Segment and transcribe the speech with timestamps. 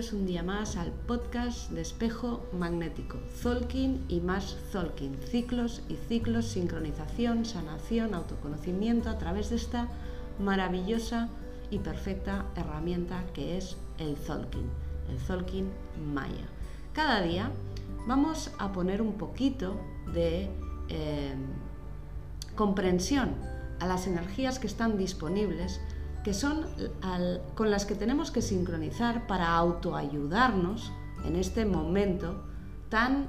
[0.00, 6.46] un día más al podcast de espejo magnético, Zolkin y más Zolkin, ciclos y ciclos,
[6.46, 9.88] sincronización, sanación, autoconocimiento a través de esta
[10.38, 11.28] maravillosa
[11.70, 14.70] y perfecta herramienta que es el Zolkin,
[15.10, 15.68] el Zolkin
[16.14, 16.48] Maya.
[16.94, 17.50] Cada día
[18.06, 19.78] vamos a poner un poquito
[20.14, 20.48] de
[20.88, 21.34] eh,
[22.54, 23.34] comprensión
[23.80, 25.78] a las energías que están disponibles
[26.24, 26.66] que son
[27.54, 30.92] con las que tenemos que sincronizar para autoayudarnos
[31.24, 32.44] en este momento
[32.88, 33.28] tan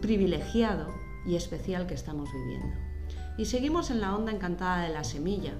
[0.00, 0.86] privilegiado
[1.26, 2.76] y especial que estamos viviendo.
[3.38, 5.52] Y seguimos en la onda encantada de la semilla,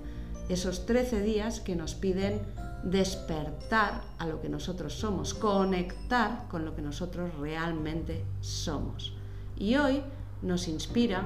[0.48, 2.42] esos 13 días que nos piden
[2.82, 9.14] despertar a lo que nosotros somos, conectar con lo que nosotros realmente somos.
[9.56, 10.02] Y hoy
[10.42, 11.24] nos inspira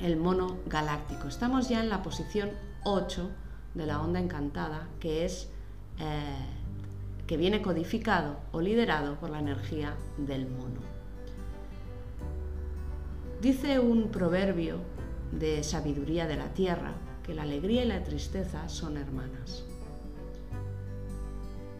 [0.00, 1.28] el mono galáctico.
[1.28, 2.50] Estamos ya en la posición
[2.84, 3.30] 8
[3.74, 5.48] de la onda encantada, que es
[5.98, 6.62] eh,
[7.26, 10.80] que viene codificado o liderado por la energía del mono.
[13.40, 14.76] Dice un proverbio
[15.32, 16.92] de sabiduría de la tierra
[17.24, 19.64] que la alegría y la tristeza son hermanas.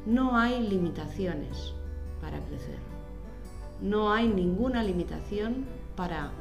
[0.06, 1.74] No hay limitaciones
[2.20, 2.78] para crecer.
[3.80, 6.32] No hay ninguna limitación para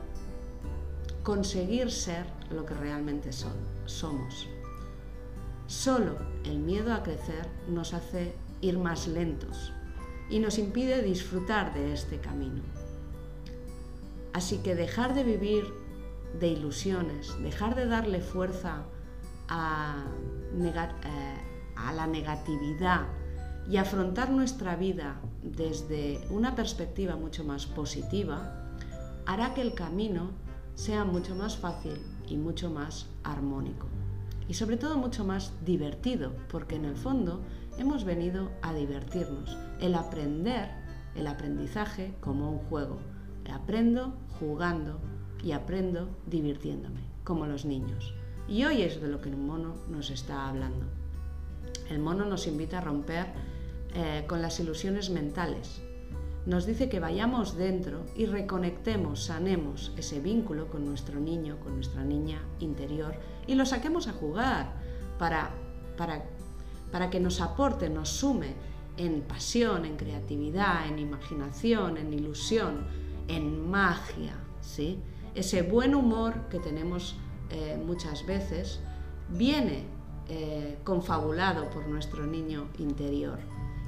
[1.24, 3.54] conseguir ser lo que realmente son,
[3.86, 4.48] somos.
[5.72, 9.72] Solo el miedo a crecer nos hace ir más lentos
[10.30, 12.62] y nos impide disfrutar de este camino.
[14.34, 15.64] Así que dejar de vivir
[16.42, 18.84] de ilusiones, dejar de darle fuerza
[19.48, 20.04] a,
[20.54, 23.08] eh, la negatividad
[23.70, 28.74] y afrontar nuestra vida desde una perspectiva mucho más positiva,
[29.26, 30.32] hará que el camino
[30.76, 33.91] sea mucho más fácil y mucho más armónico
[34.52, 37.40] y sobre todo mucho más divertido, porque en el fondo
[37.78, 40.68] hemos venido a divertirnos, el aprender,
[41.16, 43.00] el aprendizaje como un juego.
[43.50, 45.00] Aprendo jugando
[45.42, 48.14] y aprendo divirtiéndome, como los niños.
[48.50, 50.86] Y hoy es de lo que el mono nos está hablando.
[51.90, 53.28] El mono nos invita a romper
[53.96, 55.82] eh, con las ilusiones mentales,
[56.46, 62.04] nos dice que vayamos dentro y reconectemos, sanemos ese vínculo con nuestro niño, con nuestra
[62.04, 63.16] niña interior
[63.46, 64.74] y lo saquemos a jugar
[65.20, 65.52] para,
[65.98, 66.24] para,
[66.92, 68.56] para que nos aporte, nos sume
[68.98, 72.86] en pasión, en creatividad, en imaginación, en ilusión,
[73.28, 75.00] en magia, ¿sí?
[75.34, 77.16] Ese buen humor que tenemos
[77.52, 78.82] eh, muchas veces
[79.30, 79.86] viene
[80.28, 83.40] eh, confabulado por nuestro niño interior.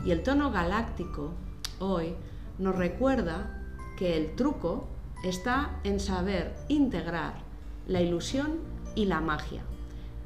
[0.06, 1.32] Y el tono galáctico
[1.80, 2.16] hoy
[2.58, 3.64] nos recuerda
[3.98, 4.88] que el truco
[5.24, 7.42] está en saber integrar
[7.88, 8.60] la ilusión
[8.96, 9.64] y la magia.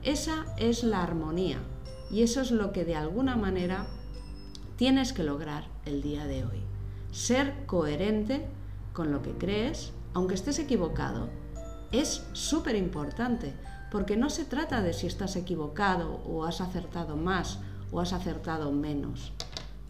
[0.04, 1.60] Esa es la armonía
[2.10, 3.88] y eso es lo que de alguna manera
[4.76, 6.62] tienes que lograr el día de hoy.
[7.12, 8.48] Ser coherente
[8.94, 11.30] con lo que crees, aunque estés equivocado,
[11.92, 13.54] es súper importante
[13.92, 17.60] porque no se trata de si estás equivocado o has acertado más
[17.92, 19.32] o has acertado menos.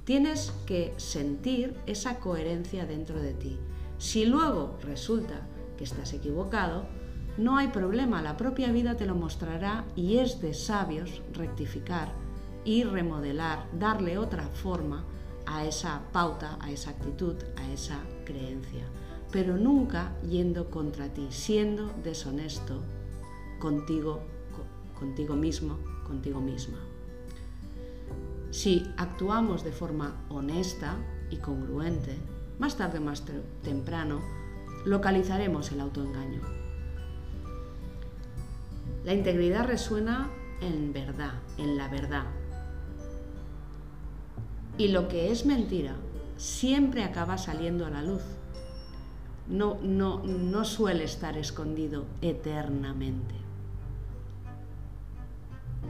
[0.07, 3.59] Tienes que sentir esa coherencia dentro de ti.
[3.97, 5.45] Si luego resulta
[5.77, 6.85] que estás equivocado,
[7.37, 12.13] no hay problema, la propia vida te lo mostrará y es de sabios rectificar
[12.63, 15.03] y remodelar, darle otra forma
[15.45, 18.85] a esa pauta, a esa actitud, a esa creencia.
[19.29, 22.81] Pero nunca yendo contra ti, siendo deshonesto
[23.59, 24.21] contigo,
[24.97, 26.77] contigo mismo, contigo misma.
[28.51, 30.95] Si actuamos de forma honesta
[31.29, 32.17] y congruente,
[32.59, 33.23] más tarde o más
[33.61, 34.21] temprano
[34.85, 36.41] localizaremos el autoengaño.
[39.03, 40.29] La integridad resuena
[40.61, 42.23] en verdad, en la verdad.
[44.77, 45.95] Y lo que es mentira
[46.37, 48.23] siempre acaba saliendo a la luz.
[49.49, 53.35] No, no, no suele estar escondido eternamente.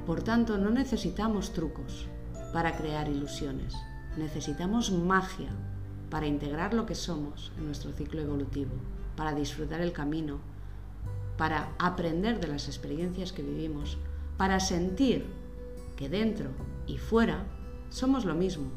[0.06, 2.08] Por tanto, no necesitamos trucos
[2.57, 3.75] para crear ilusiones.
[4.17, 5.51] Necesitamos magia
[6.09, 8.71] para integrar lo que somos en nuestro ciclo evolutivo,
[9.15, 10.39] para disfrutar el camino,
[11.37, 13.99] para aprender de las experiencias que vivimos,
[14.37, 15.27] para sentir
[15.95, 16.49] que dentro
[16.87, 17.45] y fuera
[17.91, 18.71] somos lo mismo.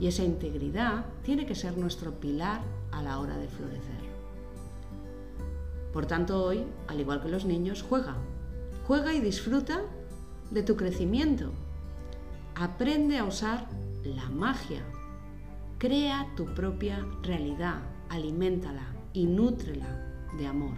[0.00, 4.00] Y esa integridad tiene que ser nuestro pilar a la hora de florecer.
[5.92, 8.16] Por tanto, hoy, al igual que los niños, juega.
[8.86, 9.82] Juega y disfruta
[10.50, 11.52] de tu crecimiento,
[12.56, 13.66] Aprende a usar
[14.04, 14.84] la magia.
[15.78, 19.88] Crea tu propia realidad, aliméntala y nútrela
[20.38, 20.76] de amor.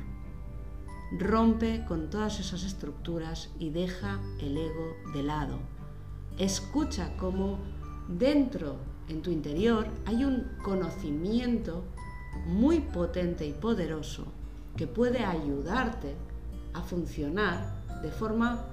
[1.19, 5.59] Rompe con todas esas estructuras y deja el ego de lado.
[6.39, 7.59] Escucha cómo
[8.09, 8.79] dentro
[9.09, 11.85] en tu interior hay un conocimiento
[12.47, 14.25] muy potente y poderoso
[14.79, 16.17] que puede ayudarte
[16.73, 18.65] a funcionar de forma,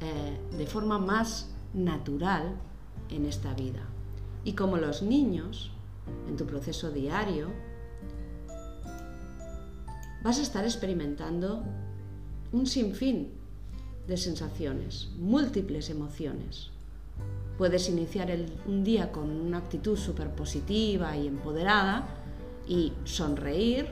[0.00, 2.56] eh, de forma más natural
[3.08, 3.82] en esta vida.
[4.44, 5.70] Y como los niños,
[6.28, 7.48] en tu proceso diario,
[10.22, 11.64] vas a estar experimentando
[12.52, 13.30] un sinfín
[14.06, 16.70] de sensaciones, múltiples emociones.
[17.58, 18.30] Puedes iniciar
[18.66, 22.08] un día con una actitud súper positiva y empoderada
[22.66, 23.88] y sonreír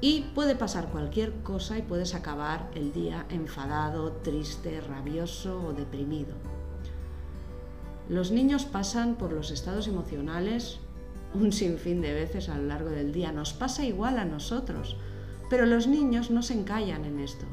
[0.00, 6.34] y puede pasar cualquier cosa y puedes acabar el día enfadado, triste, rabioso o deprimido.
[8.10, 10.80] Los niños pasan por los estados emocionales
[11.32, 13.30] un sinfín de veces a lo largo del día.
[13.30, 14.96] Nos pasa igual a nosotros,
[15.48, 17.46] pero los niños no se encallan en esto.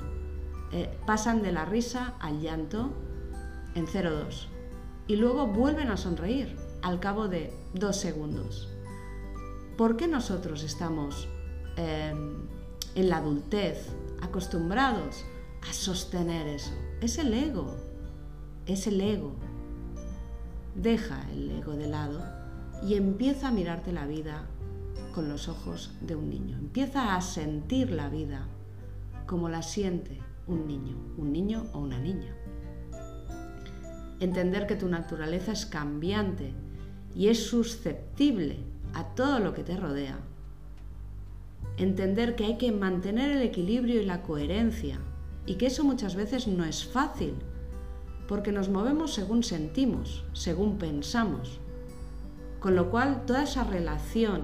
[0.72, 2.90] Eh, pasan de la risa al llanto
[3.76, 4.48] en 0,2
[5.06, 8.68] y luego vuelven a sonreír al cabo de dos segundos.
[9.78, 11.30] ¿Por qué nosotros estamos
[11.76, 12.48] em,
[12.96, 13.90] en la adultez
[14.24, 15.24] acostumbrados
[15.70, 16.74] a sostener eso?
[17.00, 17.78] Es el ego,
[18.66, 19.36] es el ego
[20.78, 22.24] Deja el ego de lado
[22.84, 24.46] y empieza a mirarte la vida
[25.16, 26.56] con los ojos de un niño.
[26.56, 28.46] Empieza a sentir la vida
[29.26, 32.32] como la siente un niño, un niño o una niña.
[34.20, 36.54] Entender que tu naturaleza es cambiante
[37.16, 38.60] y es susceptible
[38.94, 40.20] a todo lo que te rodea.
[41.78, 45.00] Entender que hay que mantener el equilibrio y la coherencia
[45.48, 47.34] y que eso muchas veces no es fácil
[48.28, 51.60] porque nos movemos según sentimos, según pensamos.
[52.60, 54.44] Con lo cual, toda esa relación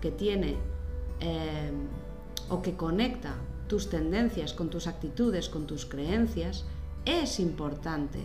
[0.00, 0.56] que tiene
[1.20, 1.70] eh,
[2.48, 3.34] o que conecta
[3.68, 6.64] tus tendencias con tus actitudes, con tus creencias,
[7.04, 8.18] es importante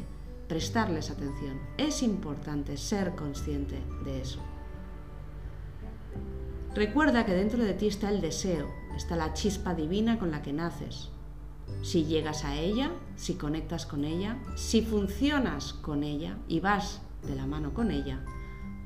[0.47, 4.39] prestarles atención, es importante ser consciente de eso.
[6.73, 10.53] Recuerda que dentro de ti está el deseo, está la chispa divina con la que
[10.53, 11.09] naces,
[11.81, 17.35] si llegas a ella, si conectas con ella, si funcionas con ella y vas de
[17.35, 18.23] la mano con ella,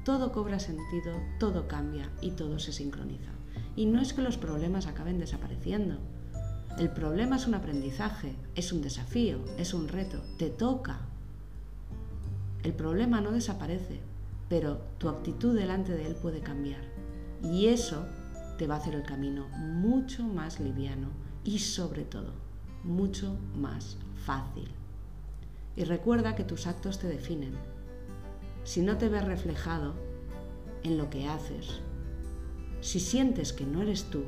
[0.04, 3.32] todo cobra sentido, todo cambia y todo se sincroniza.
[3.76, 5.98] Y no es que los problemas acaben desapareciendo.
[6.78, 11.00] El problema es un aprendizaje, es un desafío, es un reto, te toca.
[12.64, 14.02] El problema no desaparece,
[14.50, 16.82] pero tu actitud delante de él puede cambiar.
[17.42, 18.06] Y eso
[18.58, 21.08] te va a hacer el camino mucho más liviano
[21.46, 22.49] y sobre todo
[22.84, 24.70] mucho más fácil.
[25.76, 27.54] Y recuerda que tus actos te definen.
[28.64, 29.94] Si no te ves reflejado
[30.84, 31.82] en lo que haces,
[32.82, 34.24] si sientes que no eres tú,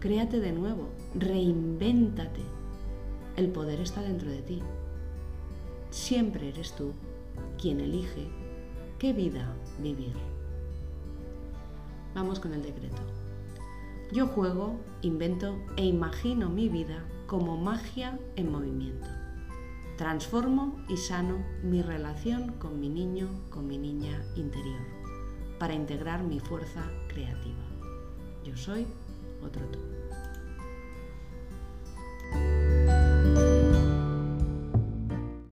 [0.00, 2.42] créate de nuevo, reinvéntate.
[3.36, 4.62] El poder está dentro de ti.
[5.90, 6.92] Siempre eres tú
[7.60, 8.28] quien elige
[8.98, 10.14] qué vida vivir.
[12.14, 13.02] Vamos con el decreto.
[14.12, 19.06] Yo juego, invento e imagino mi vida como magia en movimiento.
[19.98, 24.80] Transformo y sano mi relación con mi niño, con mi niña interior,
[25.58, 27.64] para integrar mi fuerza creativa.
[28.44, 28.86] Yo soy
[29.44, 29.97] otro tú.